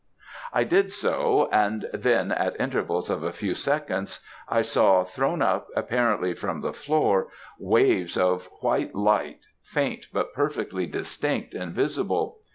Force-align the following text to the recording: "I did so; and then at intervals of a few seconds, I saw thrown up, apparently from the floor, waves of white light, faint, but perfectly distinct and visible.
"I 0.51 0.63
did 0.63 0.91
so; 0.91 1.47
and 1.51 1.87
then 1.93 2.31
at 2.31 2.59
intervals 2.59 3.07
of 3.07 3.21
a 3.21 3.31
few 3.31 3.53
seconds, 3.53 4.19
I 4.49 4.63
saw 4.63 5.03
thrown 5.03 5.43
up, 5.43 5.67
apparently 5.75 6.33
from 6.33 6.61
the 6.61 6.73
floor, 6.73 7.27
waves 7.59 8.17
of 8.17 8.49
white 8.61 8.95
light, 8.95 9.41
faint, 9.61 10.07
but 10.11 10.33
perfectly 10.33 10.87
distinct 10.87 11.53
and 11.53 11.71
visible. 11.71 12.39